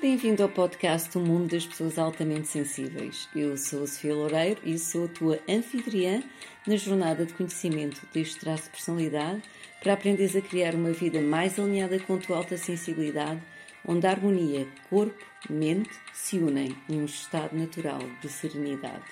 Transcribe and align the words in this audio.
Bem-vindo 0.00 0.44
ao 0.44 0.48
podcast 0.48 1.18
O 1.18 1.20
Mundo 1.20 1.50
das 1.50 1.66
Pessoas 1.66 1.98
Altamente 1.98 2.46
Sensíveis. 2.46 3.28
Eu 3.34 3.56
sou 3.56 3.82
a 3.82 3.86
Sofia 3.88 4.14
Loureiro 4.14 4.60
e 4.64 4.78
sou 4.78 5.06
a 5.06 5.08
tua 5.08 5.40
anfitriã 5.48 6.22
na 6.64 6.76
jornada 6.76 7.26
de 7.26 7.34
conhecimento 7.34 8.06
deste 8.14 8.38
traço 8.38 8.66
de 8.66 8.70
personalidade 8.70 9.42
para 9.82 9.94
aprenderes 9.94 10.36
a 10.36 10.40
criar 10.40 10.76
uma 10.76 10.92
vida 10.92 11.20
mais 11.20 11.58
alinhada 11.58 11.98
com 11.98 12.14
a 12.14 12.18
tua 12.18 12.36
alta 12.36 12.56
sensibilidade, 12.56 13.42
onde 13.84 14.06
a 14.06 14.10
harmonia 14.10 14.68
corpo-mente 14.88 15.90
se 16.14 16.38
unem 16.38 16.76
num 16.88 17.04
estado 17.04 17.56
natural 17.56 17.98
de 18.22 18.28
serenidade. 18.28 19.04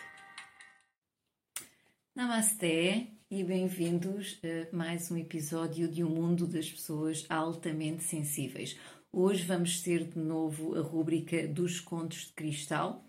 Namasté 2.14 3.08
e 3.28 3.42
bem-vindos 3.42 4.40
a 4.44 4.74
mais 4.74 5.10
um 5.10 5.16
episódio 5.16 5.88
de 5.88 6.04
O 6.04 6.08
Mundo 6.08 6.46
das 6.46 6.70
Pessoas 6.70 7.26
Altamente 7.28 8.04
Sensíveis. 8.04 8.78
Hoje 9.18 9.46
vamos 9.46 9.80
ter 9.80 10.04
de 10.04 10.18
novo 10.18 10.76
a 10.76 10.82
rúbrica 10.82 11.48
dos 11.48 11.80
Contos 11.80 12.26
de 12.26 12.32
Cristal, 12.34 13.02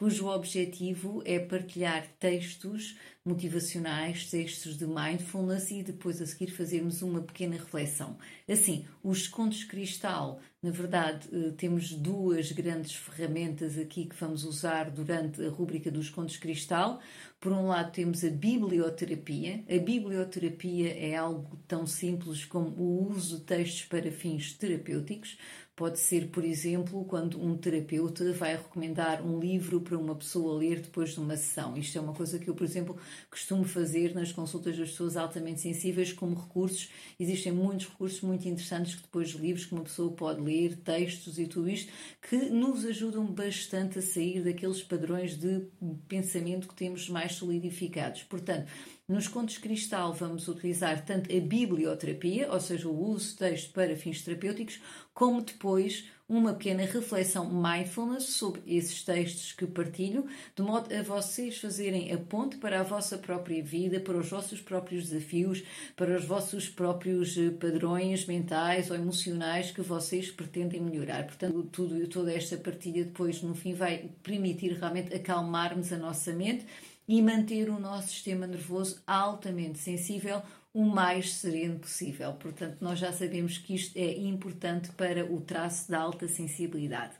cujo 0.00 0.28
objetivo 0.28 1.22
é 1.26 1.38
partilhar 1.38 2.06
textos 2.18 2.96
motivacionais, 3.22 4.30
textos 4.30 4.78
de 4.78 4.86
mindfulness 4.86 5.70
e 5.70 5.82
depois 5.82 6.22
a 6.22 6.26
seguir 6.26 6.50
fazermos 6.50 7.02
uma 7.02 7.20
pequena 7.20 7.56
reflexão. 7.56 8.16
Assim, 8.48 8.86
os 9.04 9.28
contos 9.28 9.62
cristal, 9.62 10.40
na 10.62 10.70
verdade, 10.70 11.28
eh, 11.30 11.52
temos 11.54 11.92
duas 11.92 12.50
grandes 12.50 12.94
ferramentas 12.94 13.76
aqui 13.76 14.06
que 14.06 14.16
vamos 14.16 14.42
usar 14.42 14.90
durante 14.90 15.44
a 15.44 15.50
rúbrica 15.50 15.90
dos 15.90 16.08
contos 16.08 16.38
cristal. 16.38 16.98
Por 17.38 17.52
um 17.52 17.66
lado, 17.66 17.92
temos 17.92 18.24
a 18.24 18.30
biblioterapia. 18.30 19.62
A 19.68 19.78
biblioterapia 19.78 20.96
é 20.98 21.14
algo 21.14 21.58
tão 21.68 21.86
simples 21.86 22.46
como 22.46 22.70
o 22.70 23.10
uso 23.10 23.36
de 23.36 23.44
textos 23.44 23.84
para 23.84 24.10
fins 24.10 24.54
terapêuticos. 24.54 25.36
Pode 25.80 25.98
ser, 25.98 26.28
por 26.28 26.44
exemplo, 26.44 27.06
quando 27.06 27.42
um 27.42 27.56
terapeuta 27.56 28.34
vai 28.34 28.54
recomendar 28.54 29.24
um 29.26 29.40
livro 29.40 29.80
para 29.80 29.96
uma 29.96 30.14
pessoa 30.14 30.58
ler 30.58 30.78
depois 30.80 31.14
de 31.14 31.20
uma 31.20 31.38
sessão. 31.38 31.74
Isto 31.74 31.96
é 31.96 32.00
uma 32.02 32.12
coisa 32.12 32.38
que 32.38 32.48
eu, 32.48 32.54
por 32.54 32.64
exemplo, 32.64 32.98
costumo 33.30 33.64
fazer 33.64 34.14
nas 34.14 34.30
consultas 34.30 34.76
das 34.76 34.90
pessoas 34.90 35.16
altamente 35.16 35.62
sensíveis 35.62 36.12
como 36.12 36.38
recursos. 36.38 36.90
Existem 37.18 37.50
muitos 37.50 37.86
recursos 37.86 38.20
muito 38.20 38.46
interessantes 38.46 38.94
que 38.94 39.00
depois 39.00 39.30
de 39.30 39.38
livros 39.38 39.64
que 39.64 39.72
uma 39.72 39.84
pessoa 39.84 40.12
pode 40.12 40.42
ler, 40.42 40.76
textos 40.76 41.38
e 41.38 41.46
tudo 41.46 41.70
isto, 41.70 41.90
que 42.28 42.36
nos 42.36 42.84
ajudam 42.84 43.24
bastante 43.24 44.00
a 44.00 44.02
sair 44.02 44.44
daqueles 44.44 44.82
padrões 44.82 45.34
de 45.34 45.66
pensamento 46.06 46.68
que 46.68 46.74
temos 46.74 47.08
mais 47.08 47.32
solidificados. 47.36 48.22
Portanto, 48.24 48.70
nos 49.10 49.26
contos 49.26 49.58
cristal 49.58 50.14
vamos 50.14 50.46
utilizar 50.46 51.04
tanto 51.04 51.34
a 51.36 51.40
biblioterapia, 51.40 52.48
ou 52.52 52.60
seja, 52.60 52.88
o 52.88 53.10
uso 53.10 53.30
de 53.30 53.38
texto 53.38 53.72
para 53.72 53.96
fins 53.96 54.22
terapêuticos, 54.22 54.80
como 55.12 55.42
depois 55.42 56.08
uma 56.28 56.54
pequena 56.54 56.84
reflexão 56.84 57.50
mindfulness 57.50 58.22
sobre 58.26 58.62
esses 58.68 59.02
textos 59.02 59.50
que 59.50 59.66
partilho, 59.66 60.26
de 60.54 60.62
modo 60.62 60.94
a 60.94 61.02
vocês 61.02 61.58
fazerem 61.58 62.12
a 62.12 62.18
ponte 62.18 62.56
para 62.58 62.78
a 62.78 62.84
vossa 62.84 63.18
própria 63.18 63.60
vida, 63.60 63.98
para 63.98 64.16
os 64.16 64.30
vossos 64.30 64.60
próprios 64.60 65.08
desafios, 65.08 65.64
para 65.96 66.16
os 66.16 66.24
vossos 66.24 66.68
próprios 66.68 67.36
eh, 67.36 67.50
padrões 67.50 68.26
mentais 68.26 68.92
ou 68.92 68.96
emocionais 68.96 69.72
que 69.72 69.82
vocês 69.82 70.30
pretendem 70.30 70.80
melhorar. 70.80 71.26
Portanto, 71.26 71.68
tudo, 71.72 72.06
toda 72.06 72.32
esta 72.32 72.56
partilha 72.56 73.04
depois, 73.04 73.42
no 73.42 73.56
fim, 73.56 73.74
vai 73.74 74.08
permitir 74.22 74.74
realmente 74.74 75.12
acalmarmos 75.12 75.92
a 75.92 75.98
nossa 75.98 76.32
mente 76.32 76.64
e 77.10 77.20
manter 77.20 77.68
o 77.68 77.80
nosso 77.80 78.10
sistema 78.10 78.46
nervoso 78.46 79.02
altamente 79.04 79.80
sensível 79.80 80.40
o 80.72 80.84
mais 80.84 81.34
sereno 81.34 81.80
possível. 81.80 82.32
Portanto, 82.34 82.76
nós 82.80 83.00
já 83.00 83.12
sabemos 83.12 83.58
que 83.58 83.74
isto 83.74 83.96
é 83.96 84.16
importante 84.16 84.92
para 84.92 85.24
o 85.24 85.40
traço 85.40 85.90
da 85.90 85.98
alta 85.98 86.28
sensibilidade. 86.28 87.14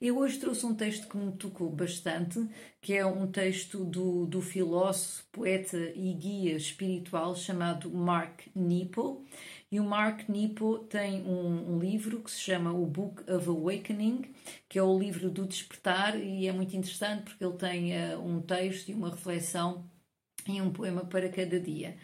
Eu 0.00 0.18
hoje 0.18 0.38
trouxe 0.38 0.64
um 0.64 0.72
texto 0.72 1.08
que 1.08 1.16
me 1.16 1.32
tocou 1.32 1.68
bastante, 1.68 2.48
que 2.80 2.94
é 2.94 3.04
um 3.04 3.26
texto 3.26 3.84
do, 3.84 4.24
do 4.24 4.40
filósofo, 4.40 5.24
poeta 5.32 5.76
e 5.96 6.14
guia 6.14 6.56
espiritual 6.56 7.34
chamado 7.34 7.90
Mark 7.90 8.42
Nepo. 8.54 9.26
E 9.70 9.78
o 9.78 9.84
Mark 9.84 10.28
Nepo 10.28 10.78
tem 10.78 11.22
um, 11.22 11.74
um, 11.74 11.78
livro 11.78 12.20
que 12.20 12.30
se 12.30 12.40
chama 12.40 12.72
o 12.72 12.86
Book 12.86 13.22
of 13.30 13.48
Awakening, 13.48 14.24
que 14.66 14.78
é 14.78 14.82
o 14.82 14.98
livro 14.98 15.30
do 15.30 15.46
despertar, 15.46 16.18
e 16.18 16.46
é 16.46 16.52
muito 16.52 16.74
interessante 16.74 17.24
porque 17.24 17.44
ele 17.44 17.56
tem 17.56 17.92
uh, 17.92 18.18
um 18.18 18.40
texto 18.40 18.88
e 18.88 18.94
uma 18.94 19.10
reflexão 19.10 19.84
e 20.48 20.62
um 20.62 20.72
poema 20.72 21.04
para 21.04 21.28
cada 21.28 21.60
dia. 21.60 21.96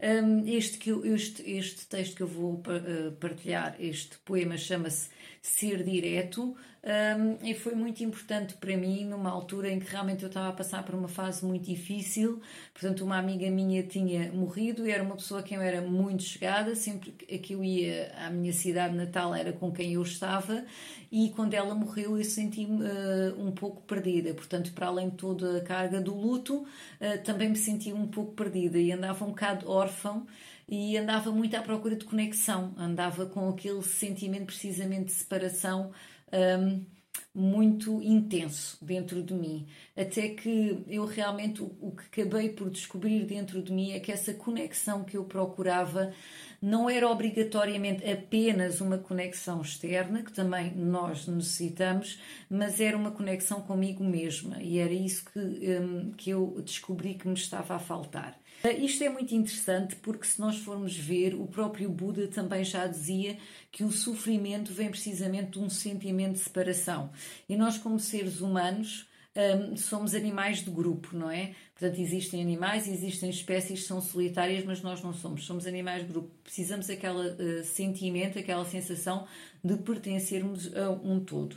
Um, 0.00 0.46
este, 0.46 0.78
que 0.78 0.88
eu, 0.88 1.04
este, 1.14 1.42
este 1.42 1.86
texto 1.86 2.16
que 2.16 2.22
eu 2.22 2.26
vou 2.26 2.54
uh, 2.54 3.12
partilhar, 3.20 3.76
este 3.78 4.16
poema, 4.24 4.56
chama-se 4.56 5.10
Ser 5.42 5.82
Direto 5.82 6.56
um, 6.82 7.46
e 7.46 7.52
foi 7.52 7.74
muito 7.74 8.02
importante 8.02 8.54
para 8.54 8.74
mim 8.74 9.04
numa 9.04 9.28
altura 9.28 9.70
em 9.70 9.78
que 9.78 9.90
realmente 9.90 10.22
eu 10.22 10.28
estava 10.28 10.48
a 10.48 10.52
passar 10.52 10.82
por 10.82 10.94
uma 10.94 11.08
fase 11.08 11.44
muito 11.44 11.66
difícil. 11.66 12.40
Portanto, 12.72 13.04
uma 13.04 13.18
amiga 13.18 13.50
minha 13.50 13.82
tinha 13.82 14.32
morrido 14.32 14.86
e 14.86 14.90
era 14.90 15.02
uma 15.02 15.14
pessoa 15.14 15.40
a 15.40 15.42
quem 15.42 15.58
eu 15.58 15.62
era 15.62 15.82
muito 15.82 16.22
chegada. 16.22 16.74
Sempre 16.74 17.10
que 17.10 17.52
eu 17.52 17.62
ia 17.62 18.10
à 18.16 18.30
minha 18.30 18.52
cidade 18.52 18.96
natal 18.96 19.34
era 19.34 19.52
com 19.52 19.70
quem 19.70 19.92
eu 19.92 20.02
estava 20.02 20.64
e 21.12 21.28
quando 21.30 21.52
ela 21.52 21.74
morreu 21.74 22.16
eu 22.16 22.24
senti-me 22.24 22.82
uh, 22.82 23.38
um 23.38 23.52
pouco 23.52 23.82
perdida. 23.82 24.32
Portanto, 24.32 24.72
para 24.72 24.86
além 24.86 25.10
de 25.10 25.16
toda 25.16 25.58
a 25.58 25.60
carga 25.60 26.00
do 26.00 26.14
luto, 26.14 26.62
uh, 26.62 27.22
também 27.24 27.50
me 27.50 27.56
senti 27.56 27.92
um 27.92 28.06
pouco 28.06 28.32
perdida 28.32 28.78
e 28.78 28.90
andava 28.90 29.22
um 29.22 29.28
bocado 29.28 29.68
órfão 29.70 30.26
e 30.70 30.96
andava 30.96 31.32
muito 31.32 31.56
à 31.56 31.60
procura 31.60 31.96
de 31.96 32.04
conexão, 32.04 32.72
andava 32.78 33.26
com 33.26 33.48
aquele 33.48 33.82
sentimento 33.82 34.46
precisamente 34.46 35.06
de 35.06 35.12
separação 35.12 35.90
um, 36.32 36.86
muito 37.34 38.00
intenso 38.00 38.78
dentro 38.80 39.20
de 39.20 39.34
mim. 39.34 39.66
Até 39.96 40.28
que 40.28 40.84
eu 40.86 41.04
realmente, 41.06 41.60
o, 41.60 41.76
o 41.80 41.96
que 41.96 42.22
acabei 42.22 42.50
por 42.50 42.70
descobrir 42.70 43.24
dentro 43.26 43.60
de 43.60 43.72
mim 43.72 43.90
é 43.90 43.98
que 43.98 44.12
essa 44.12 44.32
conexão 44.32 45.02
que 45.02 45.16
eu 45.16 45.24
procurava 45.24 46.12
não 46.60 46.90
era 46.90 47.08
obrigatoriamente 47.08 48.08
apenas 48.08 48.80
uma 48.80 48.98
conexão 48.98 49.62
externa, 49.62 50.22
que 50.22 50.32
também 50.32 50.74
nós 50.74 51.26
necessitamos, 51.26 52.18
mas 52.50 52.80
era 52.80 52.96
uma 52.96 53.10
conexão 53.10 53.62
comigo 53.62 54.04
mesma 54.04 54.62
e 54.62 54.78
era 54.78 54.92
isso 54.92 55.24
que, 55.24 55.38
um, 55.38 56.12
que 56.12 56.30
eu 56.30 56.60
descobri 56.64 57.14
que 57.14 57.26
me 57.26 57.34
estava 57.34 57.74
a 57.76 57.78
faltar. 57.78 58.38
Uh, 58.62 58.84
isto 58.84 59.02
é 59.02 59.08
muito 59.08 59.34
interessante 59.34 59.96
porque, 59.96 60.26
se 60.26 60.38
nós 60.38 60.58
formos 60.58 60.94
ver, 60.94 61.34
o 61.34 61.46
próprio 61.46 61.88
Buda 61.88 62.28
também 62.28 62.62
já 62.62 62.86
dizia 62.86 63.38
que 63.72 63.82
o 63.82 63.90
sofrimento 63.90 64.70
vem 64.72 64.90
precisamente 64.90 65.52
de 65.52 65.60
um 65.60 65.70
sentimento 65.70 66.34
de 66.34 66.40
separação. 66.40 67.10
E 67.48 67.56
nós, 67.56 67.78
como 67.78 67.98
seres 67.98 68.42
humanos, 68.42 69.08
um, 69.36 69.76
somos 69.76 70.14
animais 70.14 70.58
de 70.58 70.70
grupo, 70.70 71.16
não 71.16 71.30
é? 71.30 71.54
Portanto, 71.72 72.00
existem 72.00 72.42
animais, 72.42 72.88
existem 72.88 73.30
espécies 73.30 73.80
que 73.80 73.86
são 73.86 74.00
solitárias, 74.00 74.64
mas 74.64 74.82
nós 74.82 75.02
não 75.02 75.12
somos. 75.12 75.44
Somos 75.44 75.66
animais 75.66 76.02
de 76.02 76.12
grupo. 76.12 76.30
Precisamos 76.42 76.88
daquele 76.88 77.60
uh, 77.60 77.64
sentimento, 77.64 78.38
aquela 78.38 78.64
sensação 78.64 79.26
de 79.62 79.76
pertencermos 79.76 80.74
a 80.76 80.90
um 80.90 81.24
todo. 81.24 81.56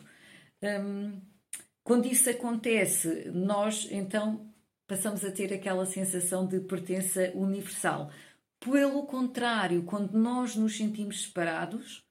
Um, 0.62 1.20
quando 1.84 2.06
isso 2.06 2.30
acontece, 2.30 3.30
nós 3.32 3.88
então 3.92 4.54
passamos 4.88 5.26
a 5.26 5.32
ter 5.32 5.52
aquela 5.52 5.86
sensação 5.86 6.48
de 6.48 6.60
pertença 6.60 7.32
universal. 7.34 8.12
Pelo 8.60 9.06
contrário, 9.06 9.84
quando 9.84 10.14
nós 10.14 10.56
nos 10.56 10.78
sentimos 10.78 11.24
separados 11.24 12.04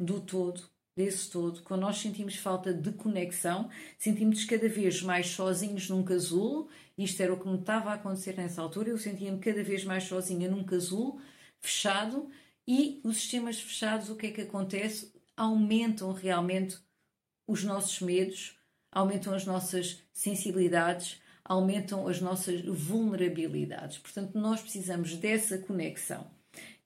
do 0.00 0.20
todo, 0.20 0.70
desse 0.98 1.30
todo, 1.30 1.62
quando 1.62 1.82
nós 1.82 1.98
sentimos 1.98 2.34
falta 2.34 2.74
de 2.74 2.90
conexão, 2.90 3.70
sentimos 3.96 4.44
cada 4.44 4.68
vez 4.68 5.00
mais 5.00 5.28
sozinhos 5.28 5.88
num 5.88 6.02
casulo. 6.02 6.68
Isto 6.98 7.22
era 7.22 7.32
o 7.32 7.38
que 7.38 7.48
me 7.48 7.56
estava 7.56 7.90
a 7.90 7.94
acontecer 7.94 8.36
nessa 8.36 8.60
altura. 8.60 8.90
Eu 8.90 8.98
sentia-me 8.98 9.38
cada 9.38 9.62
vez 9.62 9.84
mais 9.84 10.02
sozinha 10.04 10.50
num 10.50 10.64
casulo 10.64 11.20
fechado 11.60 12.28
e 12.66 13.00
os 13.04 13.16
sistemas 13.16 13.60
fechados, 13.60 14.10
o 14.10 14.16
que 14.16 14.26
é 14.26 14.30
que 14.32 14.40
acontece? 14.40 15.12
Aumentam 15.36 16.12
realmente 16.12 16.76
os 17.46 17.62
nossos 17.62 18.00
medos, 18.00 18.58
aumentam 18.90 19.32
as 19.32 19.46
nossas 19.46 20.02
sensibilidades, 20.12 21.22
aumentam 21.44 22.08
as 22.08 22.20
nossas 22.20 22.60
vulnerabilidades. 22.64 23.98
Portanto, 23.98 24.36
nós 24.36 24.60
precisamos 24.60 25.14
dessa 25.14 25.58
conexão. 25.58 26.28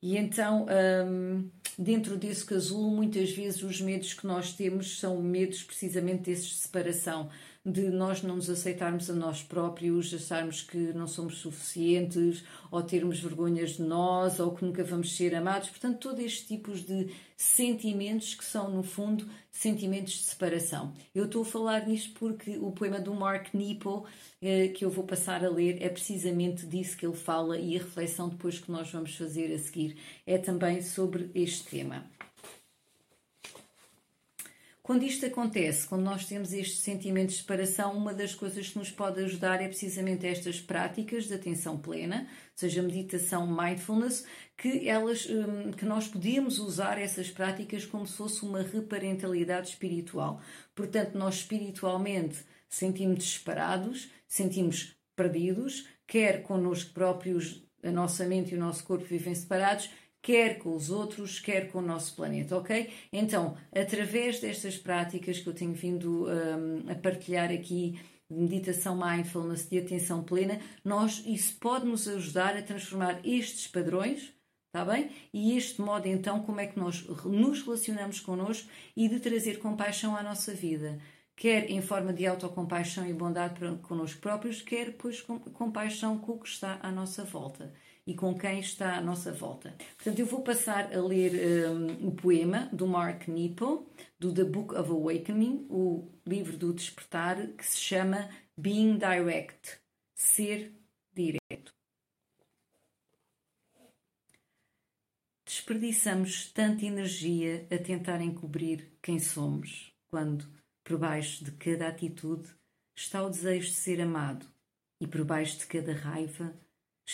E 0.03 0.17
então, 0.19 0.67
hum, 1.07 1.49
dentro 1.79 2.17
desse 2.17 2.45
casulo, 2.45 2.91
muitas 2.91 3.31
vezes 3.31 3.63
os 3.63 3.81
medos 3.81 4.13
que 4.13 4.27
nós 4.27 4.53
temos 4.53 4.99
são 4.99 5.23
medos 5.23 5.63
precisamente 5.63 6.23
desses 6.25 6.47
de 6.47 6.55
separação, 6.57 7.31
de 7.65 7.91
nós 7.91 8.23
não 8.23 8.37
nos 8.37 8.51
aceitarmos 8.51 9.09
a 9.09 9.15
nós 9.15 9.43
próprios, 9.43 10.13
acharmos 10.13 10.63
que 10.63 10.77
não 10.93 11.07
somos 11.07 11.39
suficientes, 11.39 12.43
ou 12.71 12.83
termos 12.83 13.21
vergonhas 13.21 13.77
de 13.77 13.83
nós, 13.83 14.41
ou 14.41 14.53
que 14.53 14.65
nunca 14.65 14.83
vamos 14.83 15.17
ser 15.17 15.35
amados. 15.35 15.71
Portanto, 15.71 15.99
todos 15.99 16.25
estes 16.25 16.47
tipos 16.47 16.85
de 16.85 17.09
sentimentos 17.37 18.35
que 18.35 18.45
são, 18.45 18.69
no 18.69 18.83
fundo, 18.83 19.29
sentimentos 19.51 20.15
de 20.15 20.23
separação. 20.23 20.93
Eu 21.15 21.27
estou 21.27 21.43
a 21.43 21.45
falar 21.45 21.87
nisto 21.87 22.19
porque 22.19 22.57
o 22.59 22.73
poema 22.73 22.99
do 22.99 23.15
Mark 23.15 23.55
Nepo, 23.55 24.07
eh, 24.41 24.69
que 24.69 24.85
eu 24.85 24.91
vou 24.91 25.05
passar 25.05 25.45
a 25.45 25.51
ler, 25.51 25.83
é 25.83 25.89
precisamente 25.89 26.67
disso 26.67 26.97
que 26.97 27.07
ele 27.07 27.17
fala 27.17 27.59
e 27.59 27.77
a 27.77 27.81
reflexão 27.81 28.29
depois 28.29 28.59
que 28.59 28.71
nós 28.73 28.91
vamos 28.91 29.15
fazer 29.15 29.53
a 29.55 29.59
seguir 29.59 29.97
é 30.27 30.39
também 30.39 30.81
sobre 30.83 31.31
este 31.35 31.65
tema. 31.65 32.05
Quando 34.83 35.05
isto 35.05 35.25
acontece, 35.25 35.87
quando 35.87 36.03
nós 36.03 36.27
temos 36.27 36.53
este 36.53 36.79
sentimento 36.79 37.29
de 37.29 37.37
separação, 37.37 37.97
uma 37.97 38.13
das 38.13 38.35
coisas 38.35 38.69
que 38.69 38.79
nos 38.79 38.91
pode 38.91 39.23
ajudar 39.23 39.63
é 39.63 39.69
precisamente 39.69 40.27
estas 40.27 40.61
práticas 40.61 41.29
de 41.29 41.35
atenção 41.35 41.79
plena, 41.79 42.27
seja 42.57 42.83
meditação, 42.83 43.47
mindfulness, 43.47 44.27
que 44.57 44.89
elas, 44.89 45.25
hum, 45.31 45.71
que 45.71 45.85
nós 45.85 46.09
podemos 46.09 46.59
usar 46.59 46.99
essas 46.99 47.31
práticas 47.31 47.87
como 47.87 48.05
se 48.09 48.17
fosse 48.17 48.43
uma 48.43 48.61
reparentalidade 48.61 49.69
espiritual. 49.69 50.41
Portanto, 50.75 51.17
nós 51.17 51.37
espiritualmente 51.37 52.39
sentimos 52.69 53.35
separados, 53.35 54.11
sentimos 54.27 54.97
perdidos, 55.15 55.87
quer 56.09 56.43
connosco 56.43 56.93
próprios, 56.93 57.63
a 57.85 57.91
nossa 57.93 58.27
mente 58.27 58.53
e 58.53 58.57
o 58.57 58.61
nosso 58.61 58.83
corpo 58.83 59.05
vivem 59.05 59.35
separados, 59.35 59.91
quer 60.23 60.59
com 60.59 60.75
os 60.77 60.89
outros, 60.89 61.41
quer 61.41 61.71
com 61.71 61.81
o 61.81 61.83
nosso 61.83 62.15
planeta, 62.15 62.57
ok? 62.57 62.89
Então, 63.13 63.57
através 63.75 64.41
destas 64.41 64.79
práticas 64.79 65.41
que 65.41 65.49
eu 65.49 65.53
tenho 65.53 65.75
vindo 65.75 66.27
um, 66.27 66.91
a 66.91 66.95
partilhar 66.95 67.51
aqui, 67.51 67.99
de 68.31 68.39
meditação 68.39 68.97
mindfulness, 68.97 69.69
de 69.69 69.79
atenção 69.79 70.23
plena, 70.23 70.59
nós, 70.83 71.23
isso 71.27 71.55
pode 71.59 71.85
nos 71.85 72.09
ajudar 72.09 72.57
a 72.57 72.63
transformar 72.63 73.21
estes 73.25 73.67
padrões, 73.67 74.33
está 74.69 74.85
bem? 74.85 75.11
E 75.35 75.57
este 75.57 75.83
modo, 75.83 76.07
então, 76.07 76.41
como 76.41 76.61
é 76.61 76.67
que 76.67 76.79
nós 76.79 77.05
nos 77.25 77.63
relacionamos 77.63 78.21
connosco 78.21 78.71
e 78.97 79.09
de 79.09 79.21
trazer 79.21 79.59
compaixão 79.59 80.17
à 80.17 80.23
nossa 80.23 80.55
vida 80.55 80.99
quer 81.35 81.71
em 81.71 81.81
forma 81.81 82.13
de 82.13 82.27
autocompaixão 82.27 83.07
e 83.07 83.13
bondade 83.13 83.59
para 83.59 83.75
connosco 83.77 84.21
próprios, 84.21 84.63
quer 84.63 84.93
pois 84.93 85.21
com 85.21 85.41
compaixão 85.41 86.19
com 86.19 86.33
o 86.33 86.39
que 86.39 86.49
está 86.49 86.79
à 86.83 86.93
nossa 86.93 87.25
volta 87.25 87.73
e 88.07 88.15
com 88.15 88.37
quem 88.37 88.59
está 88.59 88.97
à 88.97 89.01
nossa 89.01 89.33
volta. 89.33 89.75
Portanto, 89.97 90.19
eu 90.19 90.27
vou 90.27 90.43
passar 90.43 90.93
a 90.93 91.01
ler 91.01 91.69
um, 91.69 92.09
o 92.09 92.13
poema 92.13 92.69
do 92.73 92.87
Mark 92.87 93.29
Nepo, 93.29 93.89
do 94.19 94.35
The 94.35 94.45
Book 94.45 94.75
of 94.75 94.91
Awakening, 94.91 95.67
o 95.71 96.11
livro 96.27 96.57
do 96.57 96.73
despertar, 96.73 97.47
que 97.49 97.65
se 97.65 97.79
chama 97.79 98.29
Being 98.57 98.99
Direct, 98.99 99.79
ser 100.15 100.73
direto. 101.15 101.73
Desperdiçamos 105.47 106.51
tanta 106.51 106.85
energia 106.85 107.67
a 107.71 107.79
tentar 107.79 108.21
encobrir 108.21 108.91
quem 109.01 109.21
somos, 109.21 109.93
quando, 110.11 110.45
por 110.83 110.99
baixo 110.99 111.45
de 111.45 111.53
cada 111.53 111.89
atitude, 111.89 112.49
está 112.97 113.23
o 113.23 113.31
desejo 113.31 113.69
de 113.69 113.75
ser 113.75 114.01
amado, 114.01 114.47
e 115.01 115.07
por 115.07 115.25
baixo 115.25 115.59
de 115.59 115.67
cada 115.67 115.93
raiva, 115.93 116.55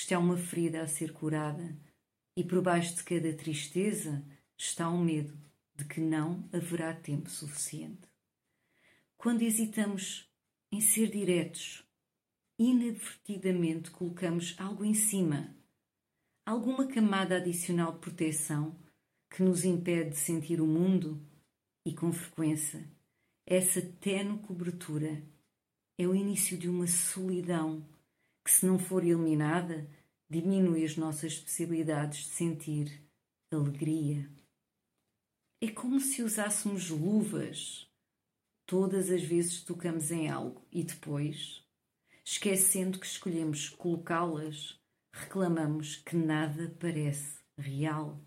está 0.00 0.18
uma 0.18 0.36
ferida 0.36 0.82
a 0.82 0.86
ser 0.86 1.12
curada, 1.12 1.76
e 2.36 2.44
por 2.44 2.62
baixo 2.62 2.94
de 2.96 3.04
cada 3.04 3.32
tristeza 3.34 4.24
está 4.56 4.88
um 4.88 5.02
medo 5.02 5.36
de 5.74 5.84
que 5.84 6.00
não 6.00 6.48
haverá 6.52 6.94
tempo 6.94 7.28
suficiente. 7.28 8.08
Quando 9.16 9.42
hesitamos 9.42 10.30
em 10.70 10.80
ser 10.80 11.10
diretos, 11.10 11.84
inadvertidamente 12.58 13.90
colocamos 13.90 14.54
algo 14.58 14.84
em 14.84 14.94
cima, 14.94 15.56
alguma 16.46 16.86
camada 16.86 17.36
adicional 17.36 17.92
de 17.92 17.98
proteção 17.98 18.78
que 19.30 19.42
nos 19.42 19.64
impede 19.64 20.10
de 20.10 20.16
sentir 20.16 20.60
o 20.60 20.66
mundo 20.66 21.20
e, 21.84 21.92
com 21.92 22.12
frequência, 22.12 22.88
essa 23.44 23.82
tenue 23.82 24.38
cobertura 24.38 25.22
é 25.96 26.06
o 26.06 26.14
início 26.14 26.56
de 26.56 26.68
uma 26.68 26.86
solidão 26.86 27.84
que, 28.48 28.54
se 28.54 28.64
não 28.64 28.78
for 28.78 29.04
eliminada, 29.04 29.86
diminui 30.26 30.82
as 30.82 30.96
nossas 30.96 31.36
possibilidades 31.38 32.20
de 32.20 32.30
sentir 32.30 33.06
alegria. 33.52 34.26
É 35.60 35.70
como 35.70 36.00
se 36.00 36.22
usássemos 36.22 36.88
luvas 36.88 37.86
todas 38.64 39.10
as 39.10 39.22
vezes 39.22 39.58
que 39.58 39.66
tocamos 39.66 40.10
em 40.10 40.30
algo 40.30 40.66
e 40.72 40.82
depois, 40.82 41.62
esquecendo 42.24 42.98
que 42.98 43.04
escolhemos 43.04 43.68
colocá-las, 43.68 44.80
reclamamos 45.12 45.96
que 45.96 46.16
nada 46.16 46.74
parece 46.80 47.42
real. 47.58 48.18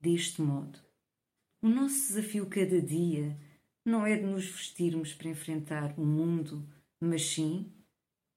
Deste 0.00 0.42
modo, 0.42 0.80
o 1.62 1.68
nosso 1.68 2.08
desafio 2.08 2.50
cada 2.50 2.82
dia 2.82 3.38
não 3.86 4.04
é 4.04 4.16
de 4.16 4.24
nos 4.24 4.46
vestirmos 4.46 5.14
para 5.14 5.28
enfrentar 5.28 5.96
o 5.96 6.04
mundo, 6.04 6.68
mas 7.00 7.22
sim 7.22 7.72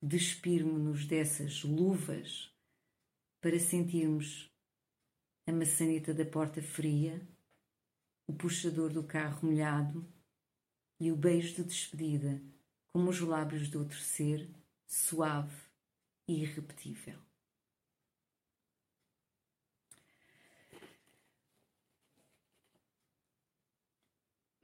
despirmos-nos 0.02 1.06
dessas 1.06 1.64
luvas 1.64 2.52
para 3.42 3.60
sentirmos 3.60 4.52
a 5.48 5.52
maçaneta 5.52 6.14
da 6.14 6.26
porta 6.26 6.62
fria, 6.62 7.22
o 8.28 8.34
puxador 8.34 8.92
do 8.92 9.04
carro 9.04 9.48
molhado 9.48 10.08
e 11.00 11.12
o 11.12 11.16
beijo 11.16 11.56
de 11.56 11.64
despedida, 11.64 12.42
como 12.88 13.10
os 13.10 13.20
lábios 13.20 13.70
do 13.70 13.80
outro 13.80 14.00
ser, 14.00 14.50
suave 14.88 15.56
e 16.28 16.42
irrepetível. 16.42 17.20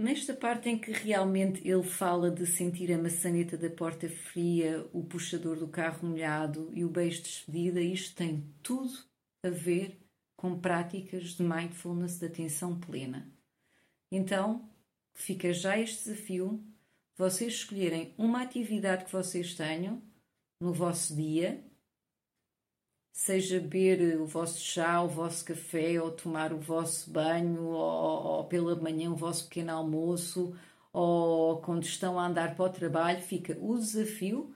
Nesta 0.01 0.33
parte 0.33 0.67
em 0.67 0.79
que 0.79 0.91
realmente 0.91 1.61
ele 1.63 1.83
fala 1.83 2.31
de 2.31 2.47
sentir 2.47 2.91
a 2.91 2.97
maçaneta 2.97 3.55
da 3.55 3.69
porta 3.69 4.09
fria, 4.09 4.83
o 4.91 5.03
puxador 5.03 5.55
do 5.57 5.67
carro 5.67 6.07
molhado 6.07 6.71
e 6.73 6.83
o 6.83 6.89
beijo 6.89 7.17
de 7.17 7.25
despedida, 7.25 7.79
isto 7.79 8.15
tem 8.15 8.43
tudo 8.63 8.91
a 9.45 9.49
ver 9.49 10.01
com 10.35 10.59
práticas 10.59 11.35
de 11.35 11.43
mindfulness, 11.43 12.17
de 12.17 12.25
atenção 12.25 12.79
plena. 12.79 13.31
Então, 14.11 14.67
fica 15.13 15.53
já 15.53 15.77
este 15.77 16.09
desafio: 16.09 16.65
vocês 17.15 17.53
escolherem 17.53 18.15
uma 18.17 18.41
atividade 18.41 19.05
que 19.05 19.11
vocês 19.11 19.53
tenham 19.53 20.01
no 20.59 20.73
vosso 20.73 21.15
dia 21.15 21.63
seja 23.11 23.59
beber 23.59 24.19
o 24.19 24.25
vosso 24.25 24.59
chá, 24.59 25.01
o 25.01 25.07
vosso 25.07 25.43
café, 25.45 26.01
ou 26.01 26.11
tomar 26.11 26.53
o 26.53 26.59
vosso 26.59 27.09
banho, 27.09 27.65
ou, 27.65 28.23
ou, 28.23 28.43
pela 28.45 28.75
manhã 28.75 29.11
o 29.11 29.15
vosso 29.15 29.45
pequeno 29.47 29.71
almoço, 29.71 30.55
ou 30.93 31.61
quando 31.61 31.83
estão 31.83 32.19
a 32.19 32.27
andar 32.27 32.55
para 32.55 32.65
o 32.65 32.69
trabalho, 32.69 33.21
fica 33.21 33.57
o 33.59 33.77
desafio 33.77 34.53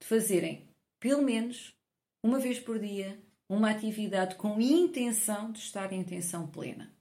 de 0.00 0.06
fazerem 0.06 0.68
pelo 0.98 1.22
menos 1.22 1.74
uma 2.22 2.38
vez 2.38 2.58
por 2.58 2.78
dia 2.78 3.20
uma 3.48 3.70
atividade 3.70 4.34
com 4.36 4.60
intenção 4.60 5.52
de 5.52 5.58
estar 5.58 5.92
em 5.92 6.00
intenção 6.00 6.48
plena. 6.48 6.92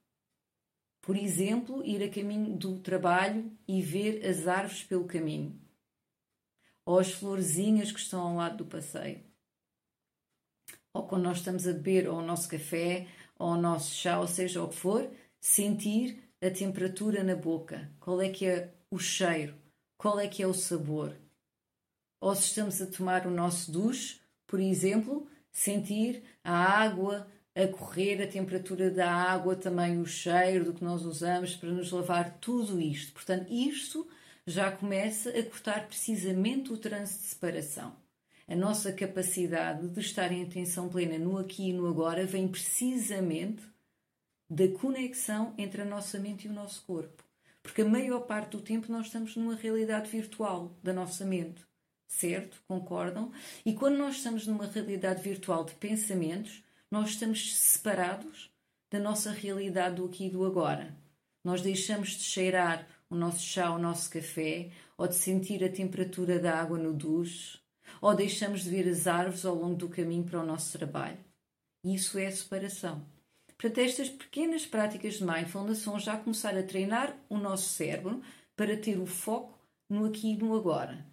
Por 1.01 1.15
exemplo, 1.15 1.83
ir 1.85 2.03
a 2.03 2.09
caminho 2.09 2.55
do 2.55 2.79
trabalho 2.79 3.51
e 3.67 3.81
ver 3.81 4.25
as 4.25 4.47
árvores 4.47 4.83
pelo 4.83 5.05
caminho, 5.05 5.59
ou 6.85 6.99
as 6.99 7.11
florzinhas 7.11 7.91
que 7.91 7.99
estão 7.99 8.21
ao 8.21 8.35
lado 8.35 8.57
do 8.57 8.65
passeio 8.65 9.23
ou 10.95 11.03
quando 11.03 11.23
nós 11.23 11.39
estamos 11.39 11.67
a 11.67 11.73
beber 11.73 12.07
ou 12.07 12.19
o 12.19 12.25
nosso 12.25 12.47
café 12.47 13.05
ou 13.37 13.49
o 13.49 13.57
nosso 13.57 13.93
chá, 13.93 14.17
ou 14.17 14.27
seja 14.27 14.63
o 14.63 14.69
que 14.69 14.75
for, 14.75 15.11
sentir 15.41 16.23
a 16.41 16.49
temperatura 16.49 17.21
na 17.21 17.35
boca, 17.35 17.91
qual 17.99 18.21
é 18.21 18.29
que 18.29 18.45
é 18.45 18.73
o 18.89 18.97
cheiro, 18.97 19.53
qual 19.97 20.17
é 20.17 20.25
que 20.25 20.41
é 20.41 20.47
o 20.47 20.53
sabor. 20.53 21.13
Ou 22.21 22.33
se 22.33 22.43
estamos 22.43 22.81
a 22.81 22.85
tomar 22.85 23.27
o 23.27 23.29
nosso 23.29 23.69
duche, 23.73 24.21
por 24.47 24.57
exemplo, 24.57 25.27
sentir 25.51 26.23
a 26.41 26.53
água 26.53 27.27
a 27.53 27.67
correr, 27.67 28.21
a 28.21 28.27
temperatura 28.27 28.89
da 28.89 29.11
água, 29.11 29.53
também 29.53 29.99
o 29.99 30.05
cheiro 30.05 30.63
do 30.63 30.73
que 30.73 30.83
nós 30.83 31.03
usamos 31.03 31.55
para 31.55 31.71
nos 31.71 31.91
lavar, 31.91 32.37
tudo 32.39 32.79
isto. 32.79 33.11
Portanto, 33.11 33.51
isto 33.51 34.07
já 34.47 34.71
começa 34.71 35.29
a 35.29 35.43
cortar 35.43 35.87
precisamente 35.87 36.71
o 36.71 36.77
trânsito 36.77 37.21
de 37.21 37.27
separação 37.27 38.04
a 38.47 38.55
nossa 38.55 38.93
capacidade 38.93 39.87
de 39.87 39.99
estar 39.99 40.31
em 40.31 40.43
atenção 40.43 40.87
plena 40.87 41.17
no 41.17 41.37
aqui 41.37 41.69
e 41.69 41.73
no 41.73 41.87
agora 41.87 42.25
vem 42.25 42.47
precisamente 42.47 43.63
da 44.49 44.67
conexão 44.67 45.53
entre 45.57 45.81
a 45.81 45.85
nossa 45.85 46.19
mente 46.19 46.47
e 46.47 46.51
o 46.51 46.53
nosso 46.53 46.83
corpo. 46.83 47.23
Porque 47.63 47.81
a 47.81 47.85
maior 47.85 48.21
parte 48.21 48.51
do 48.51 48.61
tempo 48.61 48.91
nós 48.91 49.07
estamos 49.07 49.35
numa 49.35 49.55
realidade 49.55 50.09
virtual 50.09 50.77
da 50.83 50.93
nossa 50.93 51.25
mente. 51.25 51.65
Certo? 52.07 52.61
Concordam? 52.67 53.31
E 53.65 53.73
quando 53.73 53.97
nós 53.97 54.17
estamos 54.17 54.45
numa 54.45 54.67
realidade 54.67 55.23
virtual 55.23 55.65
de 55.65 55.73
pensamentos, 55.73 56.63
nós 56.91 57.09
estamos 57.09 57.55
separados 57.55 58.51
da 58.91 58.99
nossa 58.99 59.31
realidade 59.31 59.95
do 59.95 60.05
aqui 60.05 60.27
e 60.27 60.29
do 60.29 60.45
agora. 60.45 60.95
Nós 61.43 61.61
deixamos 61.61 62.09
de 62.09 62.23
cheirar 62.23 62.87
o 63.09 63.15
nosso 63.15 63.39
chá, 63.39 63.71
o 63.71 63.79
nosso 63.79 64.09
café, 64.11 64.69
ou 64.95 65.07
de 65.07 65.15
sentir 65.15 65.63
a 65.63 65.69
temperatura 65.69 66.39
da 66.39 66.59
água 66.59 66.77
no 66.77 66.93
duche, 66.93 67.59
ou 68.05 68.13
deixamos 68.13 68.63
de 68.63 68.69
ver 68.69 68.87
as 68.87 69.07
árvores 69.07 69.43
ao 69.47 69.55
longo 69.55 69.73
do 69.73 69.89
caminho 69.89 70.23
para 70.23 70.39
o 70.39 70.45
nosso 70.45 70.77
trabalho. 70.77 71.17
Isso 71.83 72.19
é 72.19 72.29
separação. 72.29 73.03
Portanto, 73.47 73.79
estas 73.79 74.09
pequenas 74.09 74.63
práticas 74.63 75.15
de 75.15 75.25
mindfulness 75.25 75.79
são 75.79 75.99
já 75.99 76.15
começar 76.15 76.55
a 76.55 76.61
treinar 76.61 77.17
o 77.27 77.39
nosso 77.39 77.67
cérebro 77.69 78.21
para 78.55 78.77
ter 78.77 78.99
o 78.99 79.07
foco 79.07 79.59
no 79.89 80.05
aqui 80.05 80.33
e 80.33 80.37
no 80.37 80.55
agora. 80.55 81.03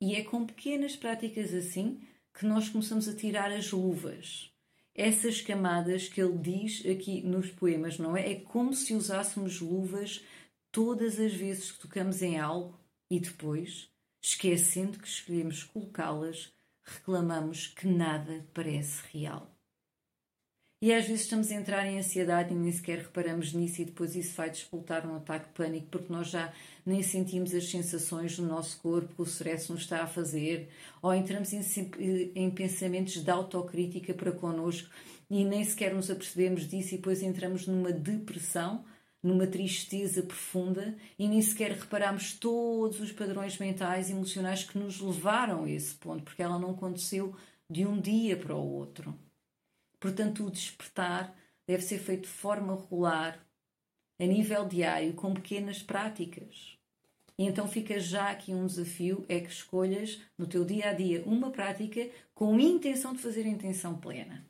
E 0.00 0.14
é 0.14 0.22
com 0.22 0.46
pequenas 0.46 0.94
práticas 0.94 1.52
assim 1.52 2.00
que 2.32 2.46
nós 2.46 2.68
começamos 2.68 3.08
a 3.08 3.16
tirar 3.16 3.50
as 3.50 3.72
luvas. 3.72 4.52
Essas 4.94 5.40
camadas 5.40 6.06
que 6.06 6.22
ele 6.22 6.38
diz 6.38 6.86
aqui 6.86 7.22
nos 7.22 7.50
poemas, 7.50 7.98
não 7.98 8.16
é? 8.16 8.30
É 8.30 8.34
como 8.36 8.72
se 8.72 8.94
usássemos 8.94 9.60
luvas 9.60 10.24
todas 10.70 11.18
as 11.18 11.34
vezes 11.34 11.72
que 11.72 11.80
tocamos 11.80 12.22
em 12.22 12.38
algo 12.38 12.78
e 13.10 13.18
depois, 13.18 13.92
esquecendo 14.26 14.98
que 14.98 15.06
escolhemos 15.06 15.64
colocá-las, 15.64 16.50
reclamamos 16.82 17.66
que 17.66 17.86
nada 17.86 18.46
parece 18.54 19.02
real. 19.12 19.50
E 20.80 20.92
às 20.92 21.06
vezes 21.06 21.22
estamos 21.22 21.50
a 21.50 21.54
entrar 21.54 21.86
em 21.86 21.98
ansiedade 21.98 22.52
e 22.52 22.56
nem 22.56 22.72
sequer 22.72 22.98
reparamos 23.00 23.52
nisso, 23.52 23.82
e 23.82 23.84
depois 23.84 24.16
isso 24.16 24.34
vai 24.34 24.50
despoltar 24.50 25.06
um 25.06 25.16
ataque 25.16 25.48
de 25.48 25.54
pânico, 25.54 25.86
porque 25.90 26.12
nós 26.12 26.28
já 26.28 26.52
nem 26.84 27.02
sentimos 27.02 27.54
as 27.54 27.70
sensações 27.70 28.36
do 28.36 28.46
nosso 28.46 28.78
corpo 28.80 29.14
que 29.14 29.22
o 29.22 29.24
stress 29.24 29.70
nos 29.70 29.82
está 29.82 30.02
a 30.02 30.06
fazer, 30.06 30.68
ou 31.02 31.14
entramos 31.14 31.52
em, 31.52 31.62
em 32.34 32.50
pensamentos 32.50 33.22
de 33.22 33.30
autocrítica 33.30 34.14
para 34.14 34.32
connosco 34.32 34.88
e 35.30 35.44
nem 35.44 35.64
sequer 35.64 35.94
nos 35.94 36.10
apercebemos 36.10 36.66
disso, 36.66 36.94
e 36.94 36.96
depois 36.96 37.22
entramos 37.22 37.66
numa 37.66 37.92
depressão, 37.92 38.84
numa 39.24 39.46
tristeza 39.46 40.22
profunda, 40.22 40.94
e 41.18 41.26
nem 41.26 41.40
sequer 41.40 41.72
reparamos 41.72 42.34
todos 42.34 43.00
os 43.00 43.10
padrões 43.10 43.56
mentais 43.56 44.10
e 44.10 44.12
emocionais 44.12 44.64
que 44.64 44.76
nos 44.76 45.00
levaram 45.00 45.64
a 45.64 45.70
esse 45.70 45.94
ponto, 45.94 46.22
porque 46.22 46.42
ela 46.42 46.58
não 46.58 46.72
aconteceu 46.72 47.34
de 47.68 47.86
um 47.86 47.98
dia 47.98 48.36
para 48.36 48.54
o 48.54 48.62
outro. 48.62 49.18
Portanto, 49.98 50.44
o 50.44 50.50
despertar 50.50 51.34
deve 51.66 51.82
ser 51.82 51.98
feito 51.98 52.24
de 52.24 52.28
forma 52.28 52.78
regular, 52.78 53.42
a 54.20 54.26
nível 54.26 54.68
diário, 54.68 55.14
com 55.14 55.32
pequenas 55.32 55.82
práticas. 55.82 56.76
E 57.38 57.46
então 57.46 57.66
fica 57.66 57.98
já 57.98 58.30
aqui 58.30 58.52
um 58.52 58.66
desafio, 58.66 59.24
é 59.26 59.40
que 59.40 59.50
escolhas 59.50 60.20
no 60.36 60.46
teu 60.46 60.66
dia 60.66 60.90
a 60.90 60.92
dia 60.92 61.24
uma 61.24 61.50
prática 61.50 62.10
com 62.34 62.60
intenção 62.60 63.14
de 63.14 63.22
fazer 63.22 63.46
a 63.46 63.48
intenção 63.48 63.98
plena. 63.98 64.46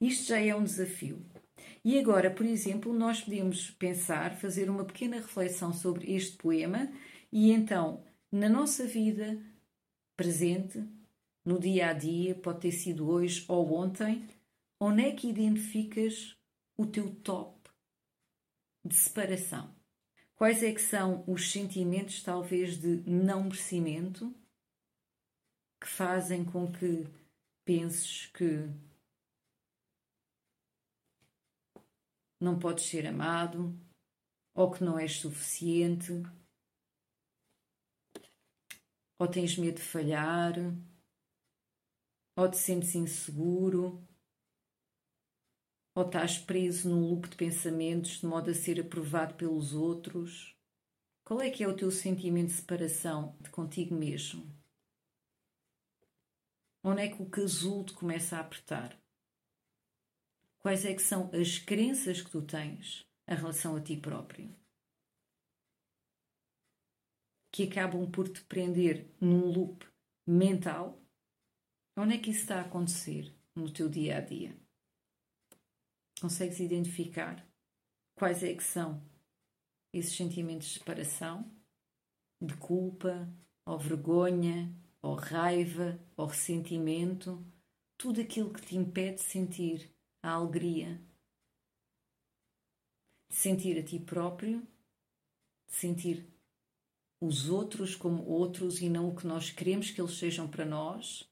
Isto 0.00 0.26
já 0.26 0.40
é 0.40 0.54
um 0.56 0.64
desafio. 0.64 1.24
E 1.86 2.00
agora, 2.00 2.28
por 2.28 2.44
exemplo, 2.44 2.92
nós 2.92 3.20
podemos 3.20 3.70
pensar, 3.70 4.34
fazer 4.34 4.68
uma 4.68 4.84
pequena 4.84 5.18
reflexão 5.18 5.72
sobre 5.72 6.12
este 6.12 6.36
poema 6.36 6.92
e 7.30 7.52
então, 7.52 8.04
na 8.28 8.48
nossa 8.48 8.84
vida 8.88 9.40
presente, 10.16 10.84
no 11.44 11.60
dia 11.60 11.90
a 11.90 11.92
dia, 11.92 12.34
pode 12.34 12.62
ter 12.62 12.72
sido 12.72 13.08
hoje 13.08 13.44
ou 13.46 13.72
ontem, 13.72 14.26
onde 14.80 15.04
é 15.04 15.12
que 15.12 15.28
identificas 15.28 16.36
o 16.76 16.86
teu 16.86 17.14
top 17.22 17.70
de 18.84 18.96
separação? 18.96 19.72
Quais 20.34 20.64
é 20.64 20.72
que 20.72 20.82
são 20.82 21.22
os 21.24 21.52
sentimentos, 21.52 22.20
talvez, 22.20 22.80
de 22.80 23.08
não 23.08 23.44
merecimento 23.44 24.34
que 25.80 25.86
fazem 25.86 26.44
com 26.44 26.66
que 26.66 27.06
penses 27.64 28.26
que 28.26 28.68
não 32.40 32.58
podes 32.58 32.86
ser 32.86 33.06
amado 33.06 33.78
ou 34.54 34.70
que 34.70 34.84
não 34.84 34.98
és 34.98 35.18
suficiente 35.18 36.12
ou 39.18 39.26
tens 39.28 39.56
medo 39.56 39.76
de 39.76 39.82
falhar 39.82 40.54
ou 42.36 42.50
te 42.50 42.58
sentes 42.58 42.94
inseguro, 42.94 44.06
ou 45.94 46.04
estás 46.04 46.36
preso 46.36 46.90
num 46.90 47.08
loop 47.08 47.30
de 47.30 47.36
pensamentos 47.36 48.20
de 48.20 48.26
modo 48.26 48.50
a 48.50 48.54
ser 48.54 48.78
aprovado 48.78 49.34
pelos 49.34 49.72
outros. 49.72 50.54
Qual 51.24 51.40
é 51.40 51.50
que 51.50 51.64
é 51.64 51.68
o 51.68 51.74
teu 51.74 51.90
sentimento 51.90 52.48
de 52.48 52.52
separação 52.52 53.34
de 53.40 53.48
contigo 53.48 53.94
mesmo? 53.94 54.46
Onde 56.84 57.02
é 57.02 57.08
que 57.08 57.22
o 57.22 57.30
casulo 57.30 57.84
te 57.84 57.94
começa 57.94 58.36
a 58.36 58.40
apertar? 58.40 58.96
Quais 60.66 60.84
é 60.84 60.92
que 60.92 61.00
são 61.00 61.30
as 61.32 61.60
crenças 61.60 62.20
que 62.20 62.28
tu 62.28 62.42
tens 62.42 63.06
em 63.28 63.36
relação 63.36 63.76
a 63.76 63.80
ti 63.80 63.96
próprio? 63.96 64.52
Que 67.52 67.68
acabam 67.68 68.10
por 68.10 68.28
te 68.28 68.42
prender 68.46 69.08
num 69.20 69.46
loop 69.46 69.86
mental 70.26 71.00
Onde 71.96 72.14
é 72.14 72.18
que 72.18 72.32
isso 72.32 72.40
está 72.40 72.58
a 72.58 72.62
acontecer 72.62 73.32
no 73.54 73.72
teu 73.72 73.88
dia 73.88 74.18
a 74.18 74.20
dia? 74.20 74.56
Consegues 76.20 76.58
identificar 76.58 77.48
quais 78.16 78.42
é 78.42 78.52
que 78.52 78.64
são 78.64 79.00
esses 79.94 80.16
sentimentos 80.16 80.66
de 80.66 80.78
separação, 80.80 81.48
de 82.42 82.56
culpa, 82.56 83.32
ou 83.64 83.78
vergonha, 83.78 84.74
ou 85.00 85.14
raiva, 85.14 85.96
ou 86.16 86.26
ressentimento, 86.26 87.40
tudo 87.96 88.20
aquilo 88.20 88.52
que 88.52 88.62
te 88.62 88.76
impede 88.76 89.18
de 89.18 89.22
sentir 89.22 89.95
a 90.26 90.32
alegria, 90.32 91.00
de 93.28 93.36
sentir 93.36 93.78
a 93.78 93.84
ti 93.84 93.98
próprio, 93.98 94.60
de 95.68 95.74
sentir 95.74 96.26
os 97.20 97.48
outros 97.48 97.94
como 97.94 98.24
outros 98.24 98.80
e 98.80 98.88
não 98.88 99.08
o 99.08 99.16
que 99.16 99.26
nós 99.26 99.50
queremos 99.50 99.90
que 99.90 100.00
eles 100.00 100.18
sejam 100.18 100.48
para 100.48 100.64
nós 100.64 101.28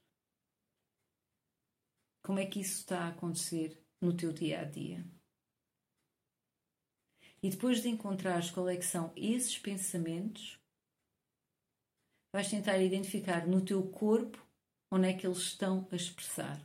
como 2.25 2.39
é 2.39 2.45
que 2.47 2.59
isso 2.59 2.79
está 2.79 3.01
a 3.01 3.09
acontecer 3.09 3.79
no 4.01 4.11
teu 4.17 4.33
dia 4.33 4.61
a 4.61 4.63
dia? 4.63 5.05
E 7.41 7.51
depois 7.51 7.83
de 7.83 7.87
encontrares 7.87 8.49
qual 8.49 8.67
é 8.67 8.75
que 8.75 8.83
são 8.83 9.13
esses 9.15 9.59
pensamentos, 9.59 10.59
vais 12.33 12.49
tentar 12.49 12.79
identificar 12.79 13.45
no 13.47 13.63
teu 13.63 13.87
corpo 13.91 14.43
onde 14.89 15.07
é 15.07 15.13
que 15.13 15.27
eles 15.27 15.37
estão 15.37 15.87
a 15.91 15.95
expressar. 15.95 16.59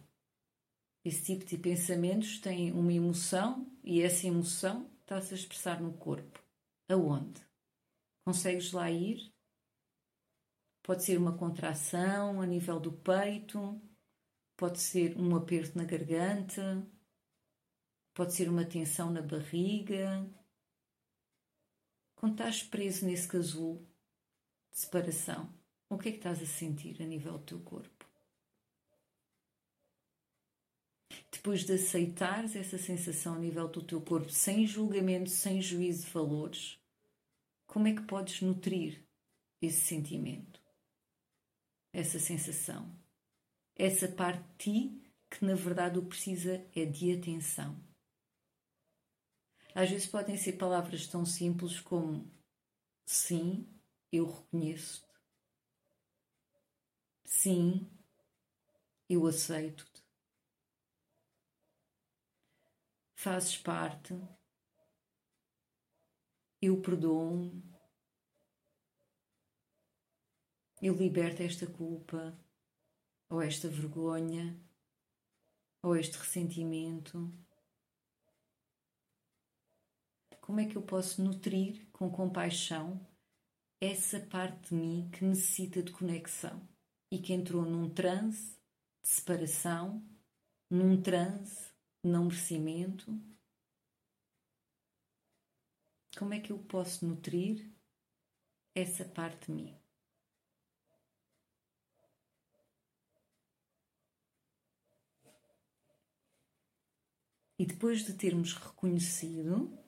Esse 1.02 1.25
tipo 1.25 1.47
de 1.47 1.57
pensamentos 1.57 2.38
tem 2.38 2.73
uma 2.73 2.92
emoção 2.92 3.66
e 3.83 4.02
essa 4.02 4.26
emoção 4.26 4.90
está-se 5.00 5.33
a 5.33 5.37
expressar 5.37 5.80
no 5.80 5.95
corpo. 5.95 6.38
Aonde? 6.88 7.40
Consegues 8.25 8.73
lá 8.73 8.90
ir? 8.90 9.33
Pode 10.83 11.04
ser 11.04 11.16
uma 11.16 11.37
contração 11.37 12.42
a 12.42 12.47
nível 12.47 12.78
do 12.78 12.92
peito, 12.92 13.80
pode 14.57 14.78
ser 14.78 15.16
um 15.16 15.35
aperto 15.35 15.78
na 15.78 15.85
garganta, 15.85 16.87
pode 18.12 18.35
ser 18.35 18.49
uma 18.49 18.64
tensão 18.64 19.11
na 19.11 19.23
barriga. 19.23 20.28
Quando 22.14 22.33
estás 22.33 22.62
preso 22.62 23.07
nesse 23.07 23.26
casulo 23.26 23.88
de 24.71 24.78
separação, 24.78 25.50
o 25.88 25.97
que 25.97 26.11
é 26.11 26.12
que 26.12 26.19
estás 26.19 26.42
a 26.42 26.47
sentir 26.47 27.00
a 27.00 27.07
nível 27.07 27.38
do 27.38 27.45
teu 27.45 27.61
corpo? 27.61 28.10
Depois 31.31 31.65
de 31.65 31.73
aceitares 31.73 32.57
essa 32.57 32.79
sensação 32.79 33.35
a 33.35 33.39
nível 33.39 33.69
do 33.69 33.83
teu 33.83 34.01
corpo, 34.01 34.31
sem 34.31 34.67
julgamento, 34.67 35.31
sem 35.31 35.63
juízo 35.63 36.07
de 36.07 36.13
valores, 36.13 36.79
como 37.67 37.87
é 37.87 37.95
que 37.95 38.03
podes 38.03 38.41
nutrir 38.43 39.05
esse 39.63 39.81
sentimento, 39.81 40.61
essa 41.93 42.19
sensação? 42.19 43.01
essa 43.81 44.07
parte 44.07 44.43
de 44.43 44.57
ti 44.59 45.03
que 45.31 45.43
na 45.43 45.55
verdade 45.55 45.99
o 45.99 46.05
precisa 46.05 46.63
é 46.75 46.85
de 46.85 47.13
atenção. 47.13 47.83
Às 49.75 49.89
vezes 49.89 50.07
podem 50.07 50.37
ser 50.37 50.55
palavras 50.55 51.07
tão 51.07 51.25
simples 51.25 51.81
como 51.81 52.31
sim, 53.07 53.67
eu 54.13 54.27
reconheço-te. 54.27 55.09
Sim, 57.25 57.89
eu 59.09 59.27
aceito-te. 59.27 59.90
Fazes 63.23 63.55
parte. 63.55 64.15
Eu 66.59 66.81
perdoo-me. 66.81 67.62
Eu 70.81 70.95
liberto 70.95 71.43
esta 71.43 71.67
culpa 71.67 72.35
ou 73.29 73.43
esta 73.43 73.69
vergonha, 73.69 74.59
ou 75.83 75.95
este 75.95 76.17
ressentimento? 76.17 77.31
Como 80.41 80.61
é 80.61 80.67
que 80.67 80.77
eu 80.77 80.83
posso 80.83 81.23
nutrir 81.23 81.91
com 81.93 82.11
compaixão 82.11 83.07
essa 83.83 84.19
parte 84.19 84.71
de 84.71 84.75
mim 84.75 85.11
que 85.12 85.27
necessita 85.27 85.83
de 85.83 85.93
conexão 85.93 86.67
e 87.11 87.19
que 87.19 87.35
entrou 87.35 87.67
num 87.67 87.91
transe 87.91 88.57
de 89.03 89.09
separação, 89.11 90.03
num 90.71 91.03
transe 91.03 91.70
não 92.02 92.25
merecimento? 92.25 93.12
Como 96.19 96.35
é 96.35 96.40
que 96.40 96.52
eu 96.52 96.59
posso 96.59 97.07
nutrir 97.07 97.71
essa 98.75 99.04
parte 99.04 99.47
de 99.47 99.52
mim? 99.52 99.80
E 107.59 107.66
depois 107.66 108.07
de 108.07 108.14
termos 108.14 108.54
reconhecido 108.54 109.78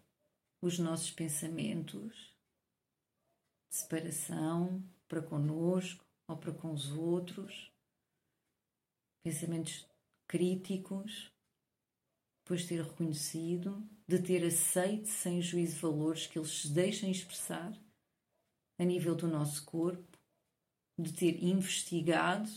os 0.60 0.78
nossos 0.78 1.10
pensamentos 1.10 2.36
de 3.70 3.76
separação 3.76 4.86
para 5.08 5.22
conosco 5.22 6.04
ou 6.28 6.36
para 6.36 6.52
com 6.52 6.72
os 6.72 6.90
outros, 6.92 7.72
pensamentos 9.24 9.88
críticos, 10.26 11.32
depois 12.42 12.62
de 12.62 12.68
ter 12.68 12.82
reconhecido, 12.82 13.88
de 14.06 14.18
ter 14.18 14.44
aceito 14.44 15.08
sem 15.08 15.40
juízo 15.40 15.80
valores 15.80 16.26
que 16.26 16.38
eles 16.38 16.50
se 16.50 16.68
deixem 16.68 17.10
expressar 17.10 17.72
a 18.78 18.84
nível 18.84 19.14
do 19.14 19.28
nosso 19.28 19.64
corpo, 19.64 20.18
de 20.98 21.12
ter 21.12 21.42
investigado 21.42 22.50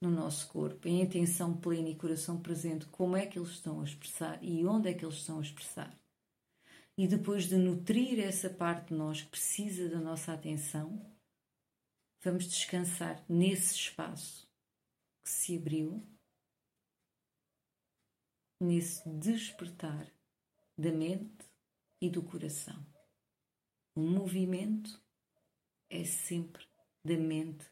no 0.00 0.10
nosso 0.10 0.48
corpo, 0.48 0.88
em 0.88 1.02
atenção 1.02 1.56
plena 1.56 1.90
e 1.90 1.96
coração 1.96 2.40
presente, 2.40 2.86
como 2.86 3.16
é 3.16 3.26
que 3.26 3.38
eles 3.38 3.50
estão 3.50 3.80
a 3.80 3.84
expressar 3.84 4.42
e 4.42 4.64
onde 4.66 4.88
é 4.88 4.94
que 4.94 5.04
eles 5.04 5.16
estão 5.16 5.38
a 5.38 5.42
expressar. 5.42 5.94
E 6.96 7.06
depois 7.06 7.44
de 7.44 7.56
nutrir 7.56 8.18
essa 8.18 8.48
parte 8.48 8.88
de 8.88 8.94
nós 8.94 9.22
que 9.22 9.28
precisa 9.28 9.88
da 9.88 10.00
nossa 10.00 10.32
atenção, 10.32 10.98
vamos 12.22 12.46
descansar 12.46 13.22
nesse 13.28 13.74
espaço 13.74 14.48
que 15.22 15.30
se 15.30 15.56
abriu, 15.56 16.02
nesse 18.60 19.08
despertar 19.08 20.10
da 20.76 20.90
mente 20.90 21.44
e 22.00 22.10
do 22.10 22.22
coração. 22.22 22.84
O 23.94 24.00
movimento 24.00 25.02
é 25.88 26.04
sempre 26.04 26.66
da 27.04 27.16
mente 27.16 27.66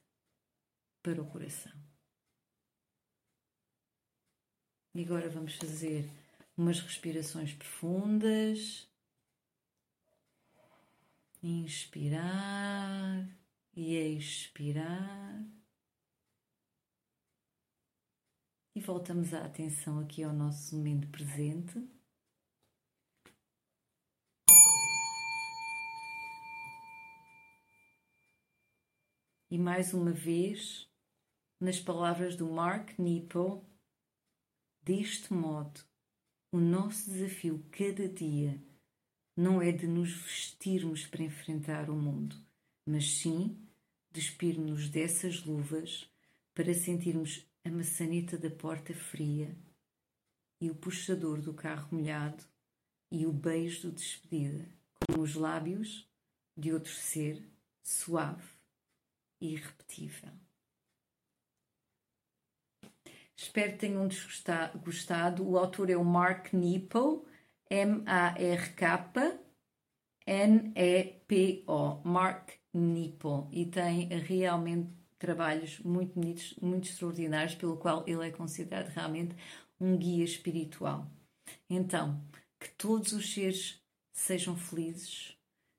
para 1.03 1.21
o 1.21 1.26
coração. 1.26 1.73
E 4.95 5.03
agora 5.03 5.29
vamos 5.29 5.57
fazer 5.57 6.09
umas 6.57 6.81
respirações 6.81 7.53
profundas. 7.53 8.88
Inspirar 11.43 13.29
e 13.76 13.97
expirar. 14.17 15.45
E 18.76 18.81
voltamos 18.81 19.33
a 19.33 19.45
atenção 19.45 20.00
aqui 20.00 20.25
ao 20.25 20.33
nosso 20.33 20.76
momento 20.76 21.07
presente. 21.09 21.78
E 29.49 29.57
mais 29.57 29.95
uma 29.95 30.11
vez, 30.11 30.90
nas 31.61 31.78
palavras 31.78 32.35
do 32.35 32.50
Mark 32.50 32.99
Nepo, 32.99 33.64
deste 34.83 35.33
modo, 35.33 35.81
o 36.50 36.59
nosso 36.59 37.09
desafio 37.12 37.64
cada 37.71 38.09
dia 38.09 38.61
não 39.37 39.62
é 39.62 39.71
de 39.71 39.87
nos 39.87 40.12
vestirmos 40.12 41.07
para 41.07 41.23
enfrentar 41.23 41.88
o 41.88 41.95
mundo, 41.95 42.37
mas 42.85 43.19
sim 43.19 43.57
despir-nos 44.11 44.88
dessas 44.88 45.45
luvas 45.45 46.11
para 46.52 46.75
sentirmos 46.75 47.47
a 47.64 47.71
maçaneta 47.71 48.37
da 48.37 48.50
porta 48.50 48.94
fria 48.94 49.56
e 50.61 50.71
o 50.71 50.75
puxador 50.75 51.40
do 51.40 51.54
carro 51.54 51.88
molhado 51.92 52.44
e 53.11 53.26
o 53.26 53.33
beijo 53.33 53.88
de 53.88 53.97
despedida, 53.97 54.68
como 55.06 55.23
os 55.23 55.35
lábios 55.35 56.09
de 56.56 56.73
outro 56.73 56.92
ser 56.92 57.42
suave 57.83 58.49
e 59.40 59.54
irrepetível. 59.54 60.33
Espero 63.37 63.73
que 63.73 63.78
tenham 63.78 64.09
gostado. 64.85 65.49
O 65.49 65.59
autor 65.59 65.90
é 65.90 65.97
o 65.97 66.04
Mark 66.04 66.52
Nepo, 66.52 67.26
M-A-R-K 67.68 69.44
N-E-P-O, 70.26 72.00
Mark 72.02 72.52
Nippon, 72.73 73.49
e 73.52 73.66
tem 73.66 74.09
realmente 74.09 74.90
trabalhos 75.25 75.78
muito 75.81 76.14
bonitos, 76.14 76.54
muito 76.61 76.88
extraordinários, 76.88 77.54
pelo 77.54 77.78
qual 77.78 78.04
ele 78.07 78.28
é 78.28 78.31
considerado 78.31 78.88
realmente 78.88 79.35
um 79.81 79.97
guia 79.97 80.23
espiritual. 80.23 81.11
Então, 81.69 82.23
que 82.61 82.69
todos 82.76 83.12
os 83.12 83.33
seres 83.33 83.81
sejam 84.12 84.54
felizes, 84.54 85.35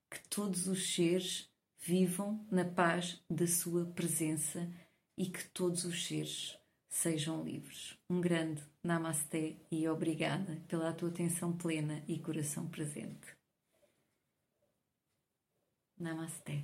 que 0.10 0.20
todos 0.30 0.68
os 0.68 0.96
seres 0.96 1.48
vivam 1.80 2.44
na 2.52 2.66
paz 2.66 3.22
da 3.30 3.46
sua 3.46 3.86
presença 3.86 4.68
e 5.16 5.28
que 5.28 5.48
todos 5.50 5.86
os 5.86 6.08
seres 6.08 6.58
sejam 6.90 7.44
livres. 7.44 7.96
Um 8.10 8.20
grande 8.20 8.64
Namasté 8.84 9.56
e 9.72 9.88
obrigada 9.88 10.60
pela 10.68 10.94
tua 10.94 11.10
atenção 11.10 11.56
plena 11.56 12.04
e 12.08 12.18
coração 12.20 12.68
presente. 12.68 13.36
Namasté. 15.98 16.64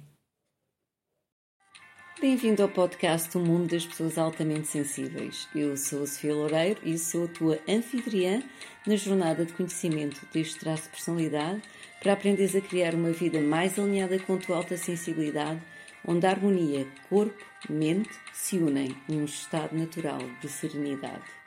Bem-vindo 2.21 2.61
ao 2.61 2.69
podcast 2.69 3.35
O 3.35 3.41
Mundo 3.41 3.71
das 3.71 3.83
Pessoas 3.83 4.15
Altamente 4.15 4.67
Sensíveis. 4.67 5.49
Eu 5.55 5.75
sou 5.75 6.03
a 6.03 6.05
Sofia 6.05 6.35
Loureiro 6.35 6.79
e 6.83 6.95
sou 6.95 7.25
a 7.25 7.27
tua 7.27 7.59
anfitriã 7.67 8.43
na 8.85 8.95
jornada 8.95 9.43
de 9.43 9.51
conhecimento 9.53 10.21
deste 10.31 10.59
traço 10.59 10.83
de 10.83 10.89
personalidade 10.89 11.63
para 11.99 12.13
aprenderes 12.13 12.55
a 12.55 12.61
criar 12.61 12.93
uma 12.93 13.09
vida 13.09 13.41
mais 13.41 13.79
alinhada 13.79 14.19
com 14.19 14.35
a 14.35 14.37
tua 14.37 14.57
alta 14.57 14.77
sensibilidade, 14.77 15.59
onde 16.05 16.27
a 16.27 16.29
harmonia 16.29 16.85
corpo-mente 17.09 18.11
se 18.31 18.57
unem 18.57 18.95
num 19.09 19.25
estado 19.25 19.75
natural 19.75 20.19
de 20.39 20.47
serenidade. 20.47 21.40